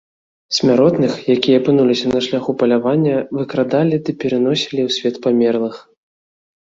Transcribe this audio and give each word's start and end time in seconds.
Смяротных, 0.59 1.11
якія 1.37 1.57
апынуліся 1.61 2.07
на 2.13 2.19
шляху 2.27 2.55
палявання, 2.61 3.15
выкрадалі 3.41 3.95
ды 4.07 4.11
пераносілі 4.23 4.81
ў 4.87 4.97
свет 4.97 5.15
памерлых. 5.27 5.75